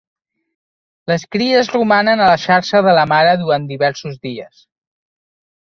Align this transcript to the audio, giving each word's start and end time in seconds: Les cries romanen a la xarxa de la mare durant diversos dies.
Les 1.11 1.25
cries 1.35 1.69
romanen 1.75 2.23
a 2.25 2.31
la 2.31 2.41
xarxa 2.47 2.83
de 2.89 2.97
la 3.01 3.07
mare 3.15 3.39
durant 3.45 3.71
diversos 3.75 4.21
dies. 4.27 4.67